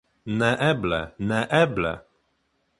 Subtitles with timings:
[0.39, 0.99] Neeble,
[1.33, 1.93] neeble!